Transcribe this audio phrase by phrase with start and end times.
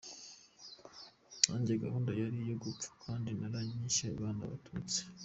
[1.45, 4.99] Nanjye gahunda yari iyo gupfa kdi mwaranyishe bana b’Abatutsi!